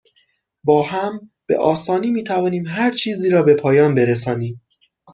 با 0.63 0.83
هم، 0.83 1.31
به 1.45 1.57
آسانی 1.57 2.09
می 2.09 2.23
توانیم 2.23 2.67
هرچیزی 2.67 3.29
را 3.29 3.43
به 3.43 3.55
پایان 3.55 3.95
برسانیم. 3.95 4.61